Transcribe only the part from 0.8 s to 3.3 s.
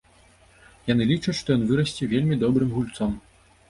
Яны лічаць, што ён вырасце вельмі добрым гульцом.